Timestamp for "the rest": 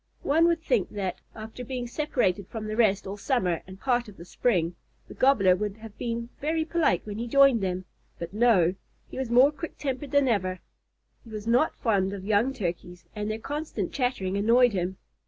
2.65-3.05